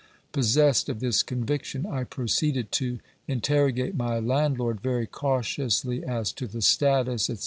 [0.31, 6.63] Possessed of this conviction, I proceeded to interrogate my landlord very cautiously as to the
[6.63, 7.37] status, &c.